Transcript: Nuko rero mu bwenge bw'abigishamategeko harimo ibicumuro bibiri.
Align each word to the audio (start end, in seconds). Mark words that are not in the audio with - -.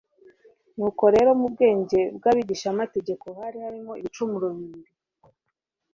Nuko 0.75 1.03
rero 1.15 1.29
mu 1.39 1.47
bwenge 1.53 1.99
bw'abigishamategeko 2.15 3.25
harimo 3.39 3.91
ibicumuro 3.99 4.47
bibiri. 4.57 4.91